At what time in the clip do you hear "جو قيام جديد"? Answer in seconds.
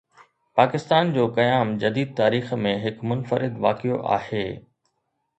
1.17-2.15